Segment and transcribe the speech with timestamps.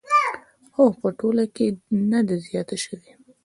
[0.73, 1.65] خو په ټوله کې
[2.11, 3.11] نه ده زیاته شوې